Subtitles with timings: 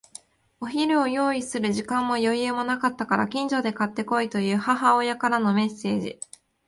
[0.59, 6.19] お昼を用意する時間も余裕もなかったから、近所で買って来いという母親からのメッセージ。